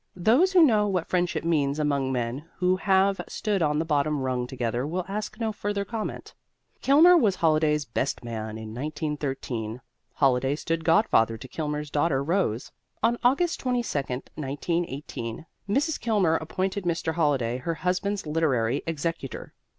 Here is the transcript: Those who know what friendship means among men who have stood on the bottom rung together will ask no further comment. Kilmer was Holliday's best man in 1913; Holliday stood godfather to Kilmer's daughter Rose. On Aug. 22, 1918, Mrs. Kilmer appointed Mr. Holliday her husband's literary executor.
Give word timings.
Those 0.17 0.51
who 0.53 0.63
know 0.63 0.87
what 0.87 1.07
friendship 1.09 1.43
means 1.43 1.77
among 1.77 2.11
men 2.11 2.45
who 2.57 2.77
have 2.77 3.21
stood 3.27 3.61
on 3.61 3.77
the 3.77 3.85
bottom 3.85 4.21
rung 4.21 4.47
together 4.47 4.87
will 4.87 5.05
ask 5.07 5.39
no 5.39 5.51
further 5.51 5.85
comment. 5.85 6.33
Kilmer 6.81 7.15
was 7.15 7.35
Holliday's 7.35 7.85
best 7.85 8.23
man 8.23 8.57
in 8.57 8.73
1913; 8.73 9.79
Holliday 10.13 10.55
stood 10.55 10.83
godfather 10.83 11.37
to 11.37 11.47
Kilmer's 11.47 11.91
daughter 11.91 12.23
Rose. 12.23 12.71
On 13.03 13.15
Aug. 13.17 13.55
22, 13.55 13.85
1918, 13.99 15.45
Mrs. 15.69 15.99
Kilmer 15.99 16.33
appointed 16.37 16.83
Mr. 16.83 17.13
Holliday 17.13 17.57
her 17.59 17.75
husband's 17.75 18.25
literary 18.25 18.81
executor. 18.87 19.53